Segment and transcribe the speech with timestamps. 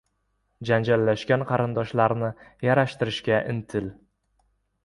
[0.69, 2.31] —Janjallashgan qarindoshlarni
[2.69, 3.93] yarashtirishga intil.